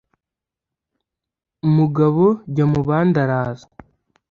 umugabo 1.67 2.23
jyamubandi 2.53 3.15
arazá 3.23 3.67